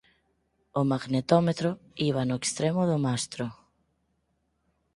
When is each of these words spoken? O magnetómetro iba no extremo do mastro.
O 0.79 0.81
magnetómetro 0.91 1.69
iba 2.09 2.21
no 2.25 2.35
extremo 2.41 2.81
do 2.91 2.97
mastro. 3.05 3.45